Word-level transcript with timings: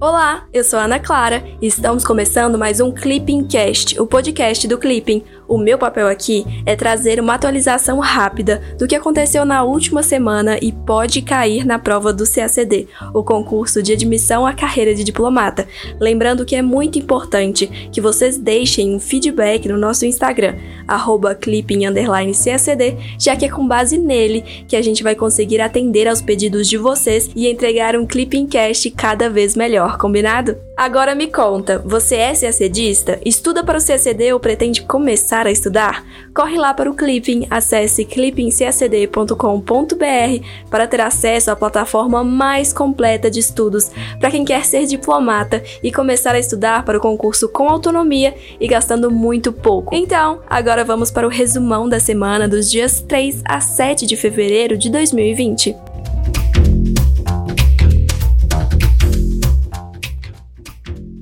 Olá, 0.00 0.46
eu 0.54 0.62
sou 0.62 0.78
a 0.78 0.84
Ana 0.84 1.00
Clara 1.00 1.42
e 1.60 1.66
estamos 1.66 2.04
começando 2.04 2.56
mais 2.56 2.78
um 2.78 2.92
Clipping 2.92 3.48
Cast, 3.48 4.00
o 4.00 4.06
podcast 4.06 4.68
do 4.68 4.78
Clipping. 4.78 5.24
O 5.48 5.56
meu 5.56 5.78
papel 5.78 6.06
aqui 6.06 6.44
é 6.66 6.76
trazer 6.76 7.18
uma 7.18 7.34
atualização 7.34 7.98
rápida 7.98 8.60
do 8.78 8.86
que 8.86 8.94
aconteceu 8.94 9.46
na 9.46 9.62
última 9.62 10.02
semana 10.02 10.58
e 10.60 10.70
pode 10.70 11.22
cair 11.22 11.64
na 11.64 11.78
prova 11.78 12.12
do 12.12 12.30
CACD, 12.30 12.86
o 13.14 13.22
concurso 13.22 13.82
de 13.82 13.94
admissão 13.94 14.46
à 14.46 14.52
carreira 14.52 14.94
de 14.94 15.02
diplomata. 15.02 15.66
Lembrando 15.98 16.44
que 16.44 16.54
é 16.54 16.60
muito 16.60 16.98
importante 16.98 17.88
que 17.90 18.00
vocês 18.00 18.36
deixem 18.36 18.94
um 18.94 19.00
feedback 19.00 19.66
no 19.68 19.78
nosso 19.78 20.04
Instagram, 20.04 20.54
clipping_cacd, 21.40 22.96
já 23.18 23.34
que 23.34 23.46
é 23.46 23.48
com 23.48 23.66
base 23.66 23.96
nele 23.96 24.44
que 24.68 24.76
a 24.76 24.82
gente 24.82 25.02
vai 25.02 25.14
conseguir 25.14 25.62
atender 25.62 26.06
aos 26.06 26.20
pedidos 26.20 26.68
de 26.68 26.76
vocês 26.76 27.30
e 27.34 27.48
entregar 27.48 27.96
um 27.96 28.06
Clipping 28.06 28.46
Cast 28.46 28.90
cada 28.90 29.30
vez 29.30 29.56
melhor 29.56 29.78
melhor, 29.78 29.96
combinado? 29.96 30.67
Agora 30.78 31.12
me 31.12 31.26
conta, 31.26 31.82
você 31.84 32.14
é 32.14 32.32
CACDista? 32.32 33.18
Estuda 33.24 33.64
para 33.64 33.80
o 33.80 33.84
CACD 33.84 34.32
ou 34.32 34.38
pretende 34.38 34.82
começar 34.82 35.44
a 35.44 35.50
estudar? 35.50 36.06
Corre 36.32 36.56
lá 36.56 36.72
para 36.72 36.88
o 36.88 36.94
Clipping, 36.94 37.48
acesse 37.50 38.04
clippingcacd.com.br 38.04 40.46
para 40.70 40.86
ter 40.86 41.00
acesso 41.00 41.50
à 41.50 41.56
plataforma 41.56 42.22
mais 42.22 42.72
completa 42.72 43.28
de 43.28 43.40
estudos 43.40 43.90
para 44.20 44.30
quem 44.30 44.44
quer 44.44 44.64
ser 44.64 44.86
diplomata 44.86 45.64
e 45.82 45.90
começar 45.90 46.36
a 46.36 46.38
estudar 46.38 46.84
para 46.84 46.98
o 46.98 47.00
concurso 47.00 47.48
com 47.48 47.68
autonomia 47.68 48.36
e 48.60 48.68
gastando 48.68 49.10
muito 49.10 49.52
pouco. 49.52 49.96
Então, 49.96 50.42
agora 50.48 50.84
vamos 50.84 51.10
para 51.10 51.26
o 51.26 51.30
resumão 51.30 51.88
da 51.88 51.98
semana 51.98 52.46
dos 52.46 52.70
dias 52.70 53.00
3 53.00 53.42
a 53.44 53.58
7 53.58 54.06
de 54.06 54.16
fevereiro 54.16 54.78
de 54.78 54.88
2020. 54.90 55.87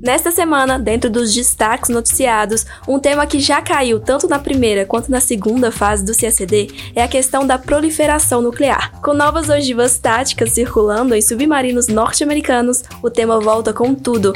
Nesta 0.06 0.30
semana, 0.30 0.78
dentro 0.78 1.10
dos 1.10 1.34
destaques 1.34 1.90
noticiados, 1.90 2.64
um 2.86 2.96
tema 2.96 3.26
que 3.26 3.40
já 3.40 3.60
caiu 3.60 3.98
tanto 3.98 4.28
na 4.28 4.38
primeira 4.38 4.86
quanto 4.86 5.10
na 5.10 5.18
segunda 5.18 5.72
fase 5.72 6.04
do 6.04 6.16
CACD 6.16 6.92
é 6.94 7.02
a 7.02 7.08
questão 7.08 7.44
da 7.44 7.58
proliferação 7.58 8.40
nuclear. 8.40 8.92
Com 9.02 9.12
novas 9.12 9.48
ogivas 9.48 9.98
táticas 9.98 10.50
circulando 10.50 11.12
em 11.12 11.20
submarinos 11.20 11.88
norte-americanos, 11.88 12.84
o 13.02 13.10
tema 13.10 13.40
volta 13.40 13.72
com 13.72 13.96
tudo. 13.96 14.32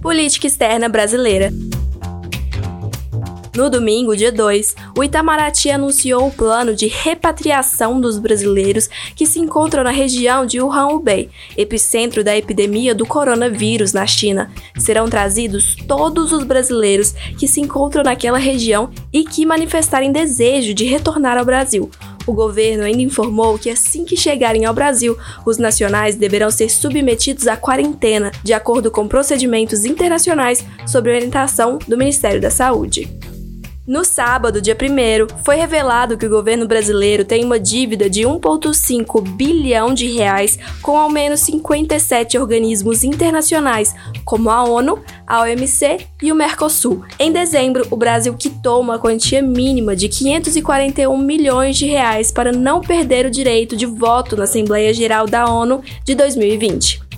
Política 0.00 0.48
externa 0.48 0.88
brasileira. 0.88 1.52
No 3.54 3.68
domingo, 3.68 4.16
dia 4.16 4.32
2, 4.32 4.74
o 4.96 5.04
Itamaraty 5.04 5.70
anunciou 5.70 6.26
o 6.26 6.30
plano 6.32 6.74
de 6.74 6.86
repatriação 6.86 8.00
dos 8.00 8.18
brasileiros 8.18 8.88
que 9.14 9.26
se 9.26 9.38
encontram 9.38 9.84
na 9.84 9.90
região 9.90 10.46
de 10.46 10.58
Wuhan-Hubei, 10.58 11.28
epicentro 11.54 12.24
da 12.24 12.34
epidemia 12.34 12.94
do 12.94 13.04
coronavírus 13.04 13.92
na 13.92 14.06
China. 14.06 14.50
Serão 14.78 15.06
trazidos 15.06 15.76
todos 15.86 16.32
os 16.32 16.44
brasileiros 16.44 17.12
que 17.38 17.46
se 17.46 17.60
encontram 17.60 18.02
naquela 18.02 18.38
região 18.38 18.88
e 19.12 19.22
que 19.22 19.44
manifestarem 19.44 20.10
desejo 20.10 20.72
de 20.72 20.86
retornar 20.86 21.36
ao 21.36 21.44
Brasil. 21.44 21.90
O 22.26 22.32
governo 22.32 22.84
ainda 22.84 23.02
informou 23.02 23.58
que 23.58 23.68
assim 23.68 24.06
que 24.06 24.16
chegarem 24.16 24.64
ao 24.64 24.72
Brasil, 24.72 25.14
os 25.44 25.58
nacionais 25.58 26.16
deverão 26.16 26.50
ser 26.50 26.70
submetidos 26.70 27.46
à 27.46 27.54
quarentena, 27.54 28.32
de 28.42 28.54
acordo 28.54 28.90
com 28.90 29.06
procedimentos 29.06 29.84
internacionais 29.84 30.64
sob 30.86 31.10
orientação 31.10 31.78
do 31.86 31.98
Ministério 31.98 32.40
da 32.40 32.50
Saúde. 32.50 33.21
No 33.84 34.04
sábado, 34.04 34.62
dia 34.62 34.76
1 34.76 35.42
foi 35.42 35.56
revelado 35.56 36.16
que 36.16 36.24
o 36.24 36.30
governo 36.30 36.68
brasileiro 36.68 37.24
tem 37.24 37.44
uma 37.44 37.58
dívida 37.58 38.08
de 38.08 38.22
1,5 38.22 39.20
bilhão 39.34 39.92
de 39.92 40.06
reais 40.06 40.56
com 40.80 40.96
ao 40.96 41.10
menos 41.10 41.40
57 41.40 42.38
organismos 42.38 43.02
internacionais, 43.02 43.92
como 44.24 44.50
a 44.50 44.62
ONU, 44.62 45.02
a 45.26 45.42
OMC 45.42 46.06
e 46.22 46.30
o 46.30 46.34
Mercosul. 46.36 47.02
Em 47.18 47.32
dezembro, 47.32 47.84
o 47.90 47.96
Brasil 47.96 48.32
quitou 48.34 48.80
uma 48.80 49.00
quantia 49.00 49.42
mínima 49.42 49.96
de 49.96 50.08
541 50.08 51.18
milhões 51.18 51.76
de 51.76 51.86
reais 51.86 52.30
para 52.30 52.52
não 52.52 52.80
perder 52.80 53.26
o 53.26 53.30
direito 53.32 53.76
de 53.76 53.84
voto 53.84 54.36
na 54.36 54.44
Assembleia 54.44 54.94
Geral 54.94 55.26
da 55.26 55.46
ONU 55.46 55.82
de 56.04 56.14
2020. 56.14 57.11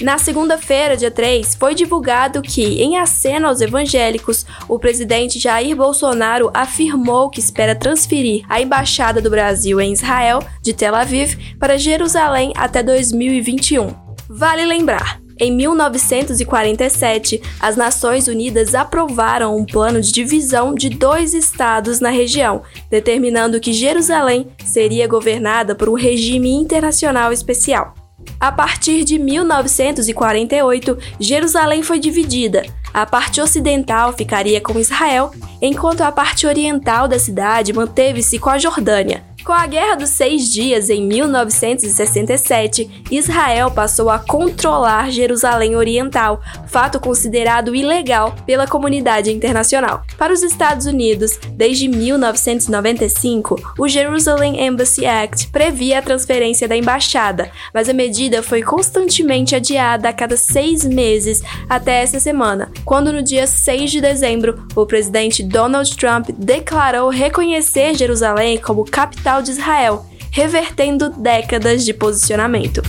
Na 0.00 0.16
segunda-feira, 0.16 0.96
dia 0.96 1.10
3, 1.10 1.54
foi 1.56 1.74
divulgado 1.74 2.40
que, 2.40 2.80
em 2.80 2.96
aceno 2.96 3.46
aos 3.46 3.60
evangélicos, 3.60 4.46
o 4.66 4.78
presidente 4.78 5.38
Jair 5.38 5.76
Bolsonaro 5.76 6.50
afirmou 6.54 7.28
que 7.28 7.38
espera 7.38 7.74
transferir 7.74 8.46
a 8.48 8.62
embaixada 8.62 9.20
do 9.20 9.28
Brasil 9.28 9.78
em 9.78 9.92
Israel, 9.92 10.42
de 10.62 10.72
Tel 10.72 10.94
Aviv, 10.94 11.36
para 11.58 11.76
Jerusalém 11.76 12.50
até 12.56 12.82
2021. 12.82 13.94
Vale 14.26 14.64
lembrar, 14.64 15.20
em 15.38 15.52
1947, 15.52 17.42
as 17.60 17.76
Nações 17.76 18.26
Unidas 18.26 18.74
aprovaram 18.74 19.54
um 19.54 19.66
plano 19.66 20.00
de 20.00 20.12
divisão 20.12 20.74
de 20.74 20.88
dois 20.88 21.34
estados 21.34 22.00
na 22.00 22.10
região, 22.10 22.62
determinando 22.90 23.60
que 23.60 23.74
Jerusalém 23.74 24.48
seria 24.64 25.06
governada 25.06 25.74
por 25.74 25.90
um 25.90 25.94
regime 25.94 26.50
internacional 26.52 27.32
especial. 27.32 27.99
A 28.40 28.50
partir 28.50 29.04
de 29.04 29.18
1948, 29.18 30.96
Jerusalém 31.20 31.82
foi 31.82 31.98
dividida. 31.98 32.64
A 32.92 33.04
parte 33.04 33.38
ocidental 33.38 34.14
ficaria 34.14 34.62
com 34.62 34.80
Israel, 34.80 35.30
enquanto 35.60 36.00
a 36.00 36.10
parte 36.10 36.46
oriental 36.46 37.06
da 37.06 37.18
cidade 37.18 37.74
manteve-se 37.74 38.38
com 38.38 38.48
a 38.48 38.58
Jordânia. 38.58 39.22
Com 39.44 39.52
a 39.52 39.66
Guerra 39.66 39.96
dos 39.96 40.10
Seis 40.10 40.52
Dias 40.52 40.90
em 40.90 41.02
1967, 41.02 43.04
Israel 43.10 43.70
passou 43.70 44.10
a 44.10 44.18
controlar 44.18 45.10
Jerusalém 45.10 45.76
Oriental, 45.76 46.42
fato 46.68 47.00
considerado 47.00 47.74
ilegal 47.74 48.34
pela 48.44 48.66
comunidade 48.66 49.32
internacional. 49.32 50.02
Para 50.18 50.32
os 50.32 50.42
Estados 50.42 50.84
Unidos, 50.84 51.38
desde 51.52 51.88
1995, 51.88 53.74
o 53.78 53.88
Jerusalem 53.88 54.62
Embassy 54.62 55.06
Act 55.06 55.48
previa 55.48 55.98
a 55.98 56.02
transferência 56.02 56.68
da 56.68 56.76
embaixada, 56.76 57.50
mas 57.72 57.88
a 57.88 57.94
medida 57.94 58.42
foi 58.42 58.62
constantemente 58.62 59.56
adiada 59.56 60.10
a 60.10 60.12
cada 60.12 60.36
seis 60.36 60.84
meses 60.84 61.42
até 61.68 62.02
essa 62.02 62.20
semana, 62.20 62.70
quando 62.84 63.12
no 63.12 63.22
dia 63.22 63.46
6 63.46 63.90
de 63.90 64.00
dezembro, 64.02 64.66
o 64.76 64.84
presidente 64.84 65.42
Donald 65.42 65.96
Trump 65.96 66.28
declarou 66.36 67.08
reconhecer 67.08 67.94
Jerusalém 67.94 68.58
como 68.58 68.84
capital 68.84 69.30
de 69.42 69.52
Israel, 69.52 70.00
revertendo 70.30 71.10
décadas 71.10 71.84
de 71.84 71.94
posicionamento. 71.94 72.82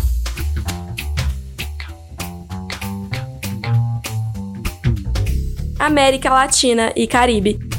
América 5.80 6.30
Latina 6.30 6.94
e 6.96 7.08
Caribe. 7.08 7.71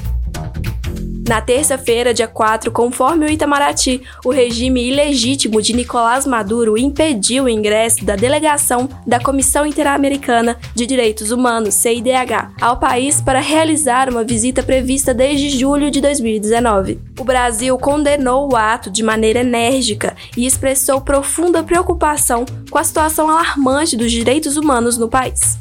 Na 1.26 1.40
terça-feira, 1.40 2.12
dia 2.12 2.26
4, 2.26 2.72
conforme 2.72 3.24
o 3.24 3.30
Itamaraty, 3.30 4.02
o 4.24 4.30
regime 4.30 4.88
ilegítimo 4.88 5.62
de 5.62 5.72
Nicolás 5.72 6.26
Maduro 6.26 6.76
impediu 6.76 7.44
o 7.44 7.48
ingresso 7.48 8.04
da 8.04 8.16
delegação 8.16 8.88
da 9.06 9.20
Comissão 9.20 9.64
Interamericana 9.64 10.58
de 10.74 10.84
Direitos 10.84 11.30
Humanos, 11.30 11.74
CIDH, 11.74 12.52
ao 12.60 12.76
país 12.76 13.20
para 13.20 13.38
realizar 13.38 14.10
uma 14.10 14.24
visita 14.24 14.64
prevista 14.64 15.14
desde 15.14 15.50
julho 15.50 15.92
de 15.92 16.00
2019. 16.00 17.00
O 17.18 17.24
Brasil 17.24 17.78
condenou 17.78 18.52
o 18.52 18.56
ato 18.56 18.90
de 18.90 19.02
maneira 19.02 19.40
enérgica 19.40 20.16
e 20.36 20.44
expressou 20.44 21.00
profunda 21.00 21.62
preocupação 21.62 22.44
com 22.68 22.78
a 22.78 22.84
situação 22.84 23.30
alarmante 23.30 23.96
dos 23.96 24.10
direitos 24.10 24.56
humanos 24.56 24.98
no 24.98 25.08
país. 25.08 25.56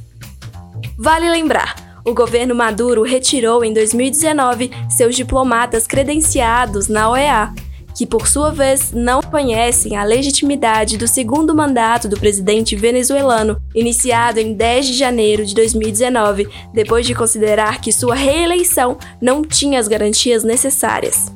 Vale 0.97 1.29
lembrar, 1.29 1.75
o 2.05 2.13
governo 2.13 2.55
Maduro 2.55 3.03
retirou 3.03 3.63
em 3.63 3.73
2019 3.73 4.71
seus 4.89 5.15
diplomatas 5.15 5.85
credenciados 5.87 6.87
na 6.87 7.09
OEA, 7.09 7.53
que 7.95 8.05
por 8.05 8.27
sua 8.27 8.51
vez 8.51 8.91
não 8.91 9.21
conhecem 9.21 9.95
a 9.95 10.03
legitimidade 10.03 10.97
do 10.97 11.07
segundo 11.07 11.53
mandato 11.53 12.07
do 12.07 12.19
presidente 12.19 12.75
venezuelano, 12.75 13.61
iniciado 13.75 14.39
em 14.39 14.53
10 14.53 14.87
de 14.87 14.93
janeiro 14.93 15.45
de 15.45 15.53
2019, 15.53 16.47
depois 16.73 17.05
de 17.05 17.13
considerar 17.13 17.81
que 17.81 17.91
sua 17.91 18.15
reeleição 18.15 18.97
não 19.21 19.43
tinha 19.43 19.79
as 19.79 19.87
garantias 19.87 20.43
necessárias. 20.43 21.31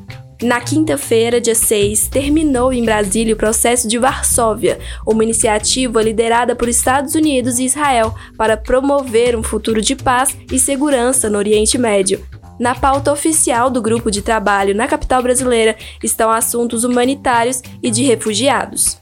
Na 0.45 0.61
quinta-feira, 0.61 1.41
dia 1.41 1.55
6, 1.55 2.07
terminou 2.07 2.71
em 2.71 2.85
Brasília 2.85 3.33
o 3.33 3.37
processo 3.37 3.87
de 3.87 3.97
Varsóvia, 3.97 4.77
uma 5.03 5.23
iniciativa 5.23 5.99
liderada 6.03 6.55
por 6.55 6.69
Estados 6.69 7.15
Unidos 7.15 7.57
e 7.57 7.65
Israel 7.65 8.13
para 8.37 8.55
promover 8.55 9.35
um 9.35 9.41
futuro 9.41 9.81
de 9.81 9.95
paz 9.95 10.37
e 10.51 10.59
segurança 10.59 11.31
no 11.31 11.39
Oriente 11.39 11.79
Médio. 11.79 12.23
Na 12.59 12.75
pauta 12.75 13.11
oficial 13.11 13.71
do 13.71 13.81
grupo 13.81 14.11
de 14.11 14.21
trabalho 14.21 14.75
na 14.75 14.87
capital 14.87 15.23
brasileira 15.23 15.75
estão 16.03 16.29
assuntos 16.29 16.83
humanitários 16.83 17.63
e 17.81 17.89
de 17.89 18.03
refugiados. 18.03 19.01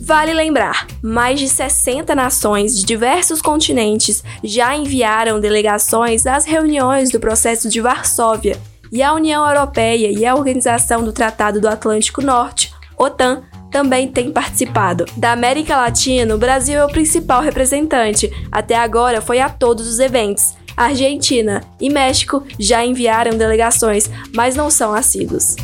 Vale 0.00 0.34
lembrar, 0.34 0.88
mais 1.00 1.38
de 1.38 1.48
60 1.48 2.12
nações 2.16 2.76
de 2.76 2.84
diversos 2.84 3.40
continentes 3.40 4.24
já 4.42 4.74
enviaram 4.74 5.38
delegações 5.38 6.26
às 6.26 6.44
reuniões 6.44 7.12
do 7.12 7.20
processo 7.20 7.68
de 7.68 7.80
Varsóvia, 7.80 8.58
e 8.92 9.02
a 9.02 9.14
União 9.14 9.48
Europeia 9.48 10.12
e 10.12 10.26
a 10.26 10.34
Organização 10.34 11.02
do 11.02 11.14
Tratado 11.14 11.58
do 11.60 11.66
Atlântico 11.66 12.20
Norte, 12.20 12.70
OTAN, 12.98 13.42
também 13.70 14.06
tem 14.06 14.30
participado. 14.30 15.06
Da 15.16 15.32
América 15.32 15.76
Latina, 15.76 16.34
o 16.34 16.38
Brasil 16.38 16.78
é 16.78 16.84
o 16.84 16.92
principal 16.92 17.40
representante. 17.40 18.30
Até 18.52 18.76
agora 18.76 19.22
foi 19.22 19.40
a 19.40 19.48
todos 19.48 19.88
os 19.88 19.98
eventos. 19.98 20.54
Argentina 20.76 21.62
e 21.80 21.88
México 21.88 22.42
já 22.58 22.84
enviaram 22.84 23.36
delegações, 23.36 24.10
mas 24.34 24.54
não 24.54 24.70
são 24.70 24.92
assíduos. 24.92 25.56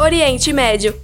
Oriente 0.00 0.52
Médio. 0.52 0.94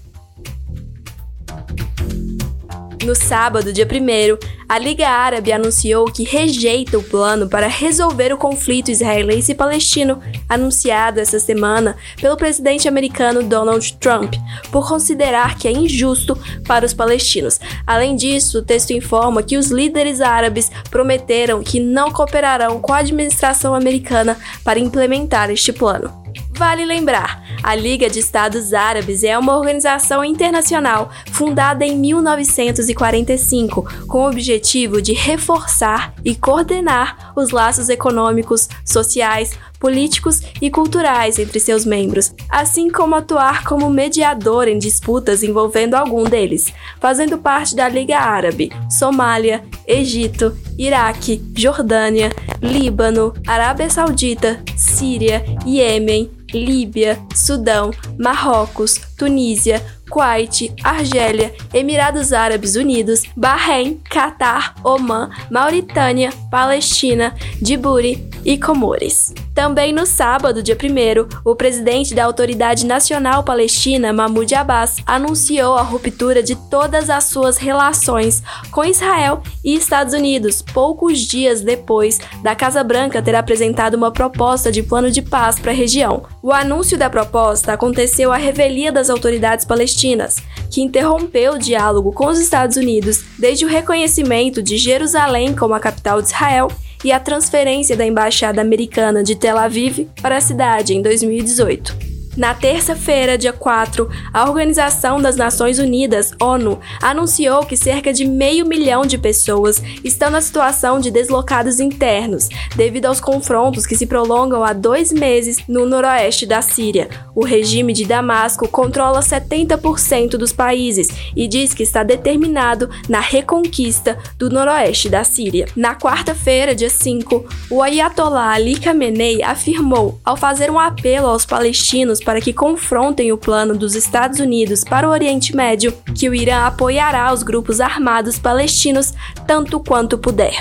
No 3.05 3.15
sábado, 3.15 3.73
dia 3.73 3.87
1, 3.87 4.39
a 4.69 4.79
Liga 4.79 5.09
Árabe 5.09 5.51
anunciou 5.53 6.05
que 6.05 6.23
rejeita 6.23 6.99
o 6.99 7.03
plano 7.03 7.49
para 7.49 7.67
resolver 7.67 8.31
o 8.31 8.37
conflito 8.37 8.91
israelense 8.91 9.53
e 9.53 9.55
palestino 9.55 10.21
anunciado 10.47 11.19
essa 11.19 11.41
semana 11.41 11.97
pelo 12.21 12.37
presidente 12.37 12.87
americano 12.87 13.43
Donald 13.43 13.95
Trump, 13.95 14.35
por 14.71 14.87
considerar 14.87 15.57
que 15.57 15.67
é 15.67 15.73
injusto 15.73 16.39
para 16.67 16.85
os 16.85 16.93
palestinos. 16.93 17.59
Além 17.87 18.15
disso, 18.17 18.59
o 18.59 18.63
texto 18.63 18.91
informa 18.91 19.43
que 19.43 19.57
os 19.57 19.69
líderes 19.69 20.21
árabes 20.21 20.71
prometeram 20.91 21.63
que 21.63 21.81
não 21.81 22.13
cooperarão 22.13 22.81
com 22.81 22.93
a 22.93 22.99
administração 22.99 23.75
americana 23.75 24.37
para 24.63 24.79
implementar 24.79 25.51
este 25.51 25.73
plano. 25.73 26.20
Vale 26.61 26.85
lembrar, 26.85 27.43
a 27.63 27.75
Liga 27.75 28.11
de 28.11 28.19
Estados 28.19 28.75
Árabes 28.75 29.25
é 29.25 29.37
uma 29.39 29.57
organização 29.57 30.23
internacional 30.23 31.11
fundada 31.33 31.87
em 31.87 31.97
1945 31.97 34.07
com 34.07 34.19
o 34.19 34.29
objetivo 34.29 35.01
de 35.01 35.15
reforçar 35.15 36.13
e 36.23 36.35
coordenar 36.35 37.33
os 37.35 37.51
laços 37.51 37.89
econômicos, 37.89 38.69
sociais, 38.85 39.59
políticos 39.79 40.43
e 40.61 40.71
culturais 40.71 41.39
entre 41.39 41.59
seus 41.59 41.87
membros, 41.87 42.35
assim 42.51 42.91
como 42.91 43.15
atuar 43.15 43.65
como 43.65 43.89
mediador 43.89 44.69
em 44.69 44.79
disputas 44.79 45.43
envolvendo 45.43 45.95
algum 45.95 46.25
deles, 46.25 46.75
fazendo 47.01 47.39
parte 47.39 47.75
da 47.75 47.89
Liga 47.89 48.19
Árabe, 48.19 48.71
Somália, 48.91 49.65
Egito, 49.87 50.55
Iraque, 50.79 51.43
Jordânia, 51.57 52.31
Líbano, 52.61 53.33
Arábia 53.47 53.89
Saudita, 53.89 54.63
Síria, 54.77 55.43
Iêmen, 55.65 56.39
Líbia, 56.53 57.19
Sudão, 57.35 57.91
Marrocos, 58.21 59.01
Tunísia, 59.17 59.83
Kuwait, 60.11 60.75
Argélia, 60.83 61.55
Emirados 61.73 62.33
Árabes 62.33 62.75
Unidos, 62.77 63.23
Bahrein, 63.37 64.01
Catar, 64.11 64.75
Omã, 64.85 65.31
Mauritânia, 65.51 66.31
Palestina, 66.51 67.35
Djibouti 67.63 68.29
e 68.45 68.59
Comores. 68.59 69.33
Também 69.55 69.93
no 69.93 70.07
sábado, 70.07 70.63
dia 70.63 70.77
1, 70.77 71.41
o 71.45 71.55
presidente 71.55 72.15
da 72.15 72.25
Autoridade 72.25 72.87
Nacional 72.87 73.43
Palestina, 73.43 74.13
Mahmoud 74.13 74.55
Abbas, 74.55 74.97
anunciou 75.07 75.75
a 75.77 75.83
ruptura 75.83 76.43
de 76.43 76.57
todas 76.57 77.11
as 77.11 77.25
suas 77.25 77.59
relações 77.59 78.43
com 78.71 78.85
Israel 78.85 79.43
e 79.63 79.75
Estados 79.75 80.15
Unidos, 80.15 80.63
poucos 80.63 81.19
dias 81.21 81.61
depois 81.61 82.19
da 82.43 82.55
Casa 82.55 82.83
Branca 82.83 83.21
ter 83.21 83.35
apresentado 83.35 83.95
uma 83.95 84.11
proposta 84.11 84.73
de 84.73 84.83
plano 84.83 85.11
de 85.11 85.21
paz 85.21 85.59
para 85.59 85.73
a 85.73 85.75
região. 85.75 86.23
O 86.43 86.53
anúncio 86.53 86.97
da 86.97 87.11
proposta 87.11 87.73
aconteceu 87.75 88.10
à 88.33 88.37
revelia 88.37 88.91
das 88.91 89.09
autoridades 89.09 89.65
palestinas, 89.65 90.37
que 90.71 90.81
interrompeu 90.81 91.55
o 91.55 91.59
diálogo 91.59 92.13
com 92.13 92.27
os 92.27 92.39
Estados 92.39 92.77
Unidos 92.77 93.25
desde 93.39 93.65
o 93.65 93.69
reconhecimento 93.69 94.63
de 94.63 94.77
Jerusalém 94.77 95.55
como 95.55 95.75
a 95.75 95.81
capital 95.81 96.21
de 96.21 96.29
Israel 96.29 96.69
e 97.05 97.13
a 97.13 97.21
transferência 97.21 97.97
da 97.97 98.05
embaixada 98.05 98.61
americana 98.61 99.23
de 99.23 99.35
Tel 99.37 99.57
Aviv 99.57 100.09
para 100.21 100.37
a 100.37 100.41
cidade 100.41 100.95
em 100.95 101.03
2018. 101.03 102.10
Na 102.37 102.55
terça-feira, 102.55 103.37
dia 103.37 103.53
4, 103.53 104.09
a 104.33 104.49
Organização 104.49 105.21
das 105.21 105.35
Nações 105.35 105.81
Unidas, 105.81 106.31
ONU, 106.41 106.79
anunciou 107.03 107.67
que 107.67 107.77
cerca 107.77 108.13
de 108.13 108.25
meio 108.25 108.65
milhão 108.65 109.05
de 109.05 109.19
pessoas 109.19 109.83
estão 110.05 110.31
na 110.31 110.41
situação 110.41 111.01
de 111.01 111.11
deslocados 111.11 111.81
internos, 111.81 112.49
devido 112.77 113.07
aos 113.07 113.21
confrontos 113.21 113.85
que 113.85 113.97
se 113.97 114.07
prolongam 114.07 114.63
há 114.63 114.73
dois 114.73 115.13
meses 115.13 115.59
no 115.67 115.85
noroeste 115.85 116.47
da 116.47 116.63
Síria. 116.63 117.09
O 117.35 117.45
regime 117.45 117.93
de 117.93 118.05
Damasco 118.05 118.69
controla 118.69 119.21
70% 119.21 120.37
dos 120.37 120.53
países 120.53 121.09
e 121.35 121.49
diz 121.49 121.75
que 121.75 121.83
está 121.83 122.05
determinado 122.05 122.89
na 123.09 123.19
reconquista 123.19 124.17
do 124.39 124.49
noroeste 124.49 125.09
da 125.09 125.25
Síria. 125.25 125.67
Na 125.75 125.97
quarta-feira, 125.97 126.77
dia 126.77 126.91
5, 126.91 127.45
o 127.69 127.83
Ayatollah 127.83 128.53
Ali 128.53 128.79
Khamenei 128.79 129.43
afirmou, 129.43 130.21
ao 130.25 130.37
fazer 130.37 130.71
um 130.71 130.79
apelo 130.79 131.27
aos 131.27 131.45
palestinos 131.45 132.20
para 132.21 132.41
que 132.41 132.53
confrontem 132.53 133.33
o 133.33 133.39
plano 133.39 133.77
dos 133.77 133.95
Estados 133.95 134.39
Unidos 134.41 134.85
para 134.85 135.09
o 135.09 135.11
Oriente 135.11 135.55
Médio, 135.55 135.93
que 136.15 136.29
o 136.29 136.35
Irã 136.35 136.67
apoiará 136.67 137.33
os 137.33 137.43
grupos 137.43 137.81
armados 137.81 138.39
palestinos 138.39 139.13
tanto 139.47 139.81
quanto 139.81 140.19
puder. 140.19 140.55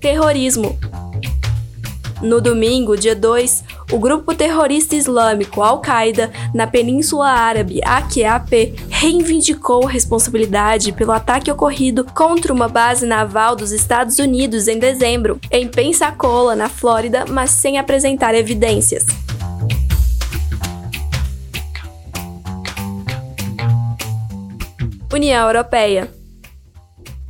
Terrorismo. 0.00 0.78
No 2.22 2.40
domingo, 2.40 2.96
dia 2.96 3.14
2, 3.14 3.64
o 3.92 3.98
grupo 3.98 4.34
terrorista 4.34 4.96
islâmico 4.96 5.62
Al-Qaeda 5.62 6.30
na 6.54 6.66
Península 6.66 7.28
Árabe, 7.28 7.80
AQAP, 7.84 8.74
reivindicou 8.88 9.84
responsabilidade 9.84 10.92
pelo 10.92 11.12
ataque 11.12 11.50
ocorrido 11.50 12.04
contra 12.14 12.52
uma 12.52 12.68
base 12.68 13.06
naval 13.06 13.54
dos 13.54 13.72
Estados 13.72 14.18
Unidos 14.18 14.68
em 14.68 14.78
dezembro, 14.78 15.38
em 15.50 15.68
Pensacola, 15.68 16.56
na 16.56 16.68
Flórida, 16.68 17.24
mas 17.28 17.50
sem 17.50 17.78
apresentar 17.78 18.34
evidências. 18.34 19.06
União 25.12 25.46
Europeia 25.46 26.10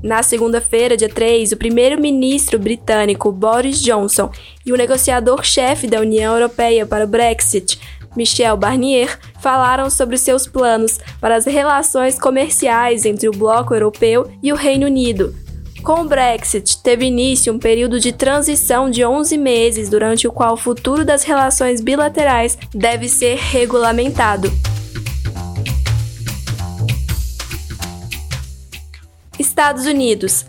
na 0.05 0.23
segunda-feira, 0.23 0.99
dia 0.99 1.09
3, 1.09 1.53
o 1.53 1.57
primeiro-ministro 1.57 2.59
britânico 2.59 3.33
Boris 3.33 3.81
Johnson 3.81 4.31
e 4.65 4.71
o 4.71 4.77
negociador-chefe 4.77 5.87
da 5.87 5.99
União 5.99 6.35
Europeia 6.35 6.85
para 6.85 7.07
o 7.07 7.09
Brexit, 7.09 7.81
Michel 8.15 8.55
Barnier, 8.55 9.19
falaram 9.41 9.89
sobre 9.89 10.19
seus 10.19 10.47
planos 10.47 11.01
para 11.23 11.37
as 11.37 11.47
relações 11.47 12.19
comerciais 12.19 13.07
entre 13.07 13.31
o 13.31 13.33
bloco 13.33 13.73
europeu 13.73 14.31
e 14.43 14.53
o 14.53 14.57
Reino 14.57 14.85
Unido. 14.85 15.35
Com 15.83 16.03
o 16.03 16.05
Brexit, 16.05 16.83
teve 16.83 17.07
início 17.07 17.51
um 17.51 17.59
período 17.59 17.99
de 17.99 18.13
transição 18.13 18.91
de 18.91 19.07
11 19.07 19.39
meses, 19.39 19.89
durante 19.89 20.29
o 20.29 20.33
qual 20.33 20.53
o 20.53 20.59
futuro 20.59 21.03
das 21.03 21.23
relações 21.23 21.81
bilaterais 21.81 22.59
deve 22.75 23.09
ser 23.09 23.37
regulamentado. 23.37 24.53
Estados 29.39 29.87
Unidos. 29.87 30.47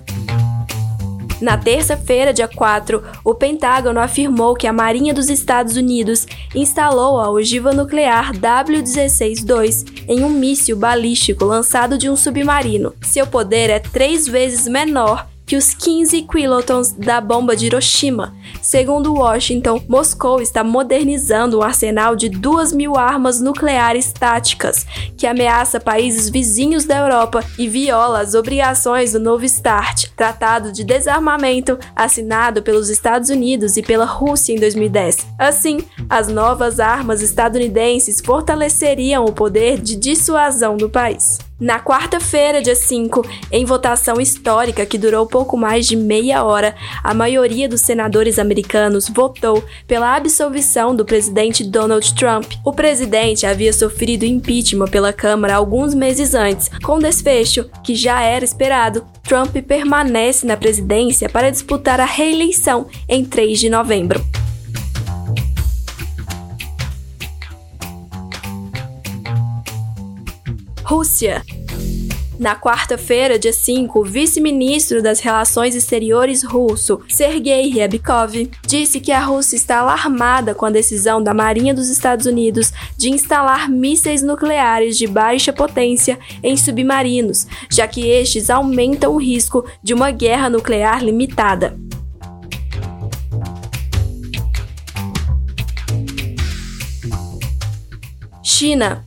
Na 1.42 1.58
terça-feira, 1.58 2.32
dia 2.32 2.48
4, 2.48 3.04
o 3.24 3.36
Pentágono 3.36 4.00
afirmou 4.00 4.56
que 4.56 4.68
a 4.68 4.74
Marinha 4.74 5.14
dos 5.14 5.30
Estados 5.30 5.76
Unidos 5.76 6.26
instalou 6.54 7.20
a 7.20 7.30
ogiva 7.30 7.74
nuclear 7.74 8.32
W-16-2 8.32 10.06
em 10.08 10.24
um 10.24 10.30
míssil 10.30 10.78
balístico 10.78 11.44
lançado 11.44 11.98
de 11.98 12.10
um 12.10 12.16
submarino. 12.16 12.94
Seu 13.02 13.28
poder 13.28 13.70
é 13.70 13.80
três 13.80 14.26
vezes 14.26 14.68
menor 14.68 15.28
que 15.46 15.56
os 15.56 15.74
15 15.74 16.24
quilotons 16.24 16.92
da 16.92 17.22
bomba 17.22 17.56
de 17.56 17.68
Hiroshima. 17.68 18.36
Segundo 18.62 19.14
Washington, 19.14 19.82
Moscou 19.88 20.42
está 20.42 20.64
modernizando 20.64 21.60
um 21.60 21.62
arsenal 21.62 22.16
de 22.16 22.30
2 22.30 22.74
mil 22.74 22.98
armas 22.98 23.40
nucleares 23.40 24.12
táticas, 24.12 24.86
que 25.16 25.28
ameaça 25.28 25.80
países 25.80 26.30
vizinhos 26.30 26.86
da 26.86 26.98
Europa 26.98 27.44
e 27.58 27.68
viola 27.68 28.22
as 28.22 28.34
obrigações 28.34 29.14
do 29.14 29.20
Novo 29.20 29.48
START, 29.48 30.10
Tratado 30.16 30.72
de 30.72 30.84
Desarmamento 30.84 31.78
assinado 31.96 32.64
pelos 32.64 32.90
Estados 32.90 33.30
Unidos 33.30 33.78
e 33.78 33.84
pela 33.84 34.06
Rússia 34.06 34.54
em 34.54 34.60
2010. 34.60 35.28
Assim, 35.38 35.80
as 36.10 36.28
novas 36.28 36.80
armas 36.80 37.22
estadunidenses 37.22 38.22
fortaleceriam 38.22 39.26
o 39.26 39.34
poder 39.34 39.80
de 39.80 39.96
dissuasão 39.96 40.78
do 40.78 40.90
país. 40.90 41.38
Na 41.58 41.80
quarta-feira, 41.80 42.62
dia 42.62 42.76
5, 42.76 43.26
em 43.50 43.64
votação 43.64 44.20
histórica 44.20 44.86
que 44.86 44.98
durou 44.98 45.26
pouco 45.26 45.56
mais 45.56 45.88
de 45.88 45.96
meia 45.96 46.44
hora, 46.44 46.76
a 47.02 47.14
maioria 47.14 47.70
dos 47.70 47.80
senadores 47.80 48.38
americanos 48.38 49.08
votou 49.08 49.64
pela 49.88 50.18
absolvição 50.18 50.94
do 50.94 51.06
presidente 51.06 51.64
Donald 51.64 52.14
Trump. 52.14 52.52
O 52.66 52.74
presidente 52.74 53.46
havia 53.46 53.72
sofrido 53.72 54.26
impeachment 54.26 54.90
pela 54.90 55.14
Câmara 55.14 55.56
alguns 55.56 55.94
meses 55.94 56.34
antes. 56.34 56.70
Com 56.84 57.00
desfecho 57.00 57.70
que 57.82 57.96
já 57.96 58.22
era 58.22 58.44
esperado, 58.44 59.06
Trump 59.24 59.56
permanece 59.66 60.46
na 60.46 60.58
presidência 60.58 61.30
para 61.30 61.50
disputar 61.50 62.02
a 62.02 62.06
reeleição 62.06 62.88
em 63.08 63.24
3 63.24 63.58
de 63.58 63.70
novembro. 63.70 64.22
Rússia. 70.96 71.44
Na 72.40 72.56
quarta-feira, 72.56 73.38
dia 73.38 73.52
5, 73.52 74.00
o 74.00 74.06
vice-ministro 74.06 75.04
das 75.04 75.20
Relações 75.20 75.76
Exteriores 75.76 76.42
russo, 76.42 77.02
Sergei 77.10 77.70
Ryabkov, 77.70 78.50
disse 78.66 79.02
que 79.02 79.12
a 79.12 79.20
Rússia 79.20 79.58
está 79.58 79.80
alarmada 79.80 80.56
com 80.56 80.66
a 80.66 80.70
decisão 80.70 81.22
da 81.22 81.34
Marinha 81.34 81.74
dos 81.74 81.90
Estados 81.90 82.26
Unidos 82.26 82.72
de 82.98 83.10
instalar 83.10 83.70
mísseis 83.70 84.22
nucleares 84.22 84.98
de 84.98 85.06
baixa 85.06 85.52
potência 85.52 86.18
em 86.42 86.56
submarinos, 86.56 87.46
já 87.70 87.86
que 87.90 88.08
estes 88.08 88.50
aumentam 88.50 89.16
o 89.16 89.18
risco 89.18 89.66
de 89.84 89.94
uma 89.94 90.12
guerra 90.12 90.50
nuclear 90.50 91.04
limitada. 91.04 91.78
China 98.42 99.06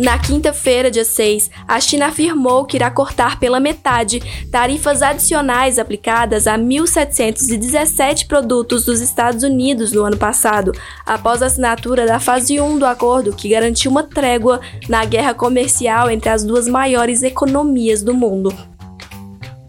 na 0.00 0.18
quinta-feira, 0.18 0.90
dia 0.90 1.04
6, 1.04 1.50
a 1.68 1.78
China 1.78 2.06
afirmou 2.06 2.64
que 2.64 2.76
irá 2.78 2.90
cortar 2.90 3.38
pela 3.38 3.60
metade 3.60 4.20
tarifas 4.50 5.02
adicionais 5.02 5.78
aplicadas 5.78 6.46
a 6.46 6.56
1.717 6.56 8.26
produtos 8.26 8.86
dos 8.86 9.02
Estados 9.02 9.42
Unidos 9.42 9.92
no 9.92 10.02
ano 10.02 10.16
passado, 10.16 10.72
após 11.04 11.42
a 11.42 11.46
assinatura 11.46 12.06
da 12.06 12.18
fase 12.18 12.58
1 12.58 12.78
do 12.78 12.86
acordo 12.86 13.34
que 13.34 13.50
garantiu 13.50 13.90
uma 13.90 14.02
trégua 14.02 14.60
na 14.88 15.04
guerra 15.04 15.34
comercial 15.34 16.10
entre 16.10 16.30
as 16.30 16.42
duas 16.42 16.66
maiores 16.66 17.22
economias 17.22 18.02
do 18.02 18.14
mundo. 18.14 18.54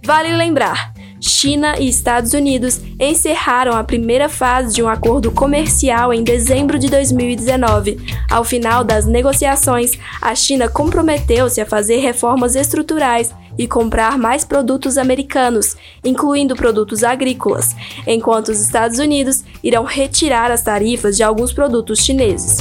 Vale 0.04 0.34
lembrar 0.34 0.91
China 1.22 1.76
e 1.80 1.88
Estados 1.88 2.34
Unidos 2.34 2.82
encerraram 3.00 3.74
a 3.74 3.84
primeira 3.84 4.28
fase 4.28 4.74
de 4.74 4.82
um 4.82 4.90
acordo 4.90 5.32
comercial 5.32 6.12
em 6.12 6.24
dezembro 6.24 6.80
de 6.80 6.90
2019. 6.90 8.00
Ao 8.30 8.44
final 8.44 8.84
das 8.84 9.06
negociações, 9.06 9.92
a 10.20 10.34
China 10.34 10.68
comprometeu-se 10.68 11.62
a 11.62 11.66
fazer 11.66 11.98
reformas 11.98 12.56
estruturais 12.56 13.32
e 13.58 13.68
comprar 13.68 14.18
mais 14.18 14.44
produtos 14.44 14.98
americanos, 14.98 15.76
incluindo 16.04 16.56
produtos 16.56 17.04
agrícolas, 17.04 17.76
enquanto 18.08 18.50
os 18.50 18.60
Estados 18.60 18.98
Unidos 18.98 19.44
irão 19.64 19.84
retirar 19.84 20.52
as 20.52 20.64
tarifas 20.64 21.16
de 21.16 21.22
alguns 21.22 21.54
produtos 21.54 22.00
chineses. 22.00 22.58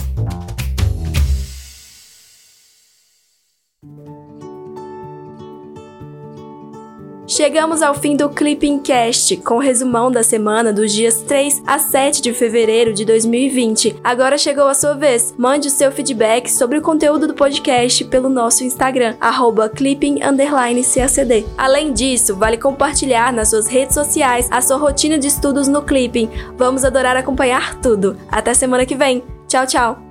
Chegamos 7.30 7.80
ao 7.80 7.94
fim 7.94 8.16
do 8.16 8.28
Clipping 8.28 8.80
Cast, 8.80 9.36
com 9.36 9.54
o 9.54 9.60
resumão 9.60 10.10
da 10.10 10.20
semana 10.20 10.72
dos 10.72 10.92
dias 10.92 11.22
3 11.22 11.62
a 11.64 11.78
7 11.78 12.20
de 12.20 12.34
fevereiro 12.34 12.92
de 12.92 13.04
2020. 13.04 14.00
Agora 14.02 14.36
chegou 14.36 14.66
a 14.66 14.74
sua 14.74 14.94
vez. 14.94 15.32
Mande 15.38 15.68
o 15.68 15.70
seu 15.70 15.92
feedback 15.92 16.50
sobre 16.50 16.78
o 16.78 16.82
conteúdo 16.82 17.28
do 17.28 17.34
podcast 17.34 18.04
pelo 18.06 18.28
nosso 18.28 18.64
Instagram, 18.64 19.14
clipping_cacd. 19.76 21.46
Além 21.56 21.92
disso, 21.92 22.34
vale 22.34 22.56
compartilhar 22.56 23.32
nas 23.32 23.50
suas 23.50 23.68
redes 23.68 23.94
sociais 23.94 24.48
a 24.50 24.60
sua 24.60 24.76
rotina 24.76 25.16
de 25.16 25.28
estudos 25.28 25.68
no 25.68 25.82
Clipping. 25.82 26.28
Vamos 26.58 26.84
adorar 26.84 27.16
acompanhar 27.16 27.80
tudo. 27.80 28.16
Até 28.28 28.54
semana 28.54 28.84
que 28.84 28.96
vem. 28.96 29.22
Tchau, 29.46 29.68
tchau! 29.68 30.09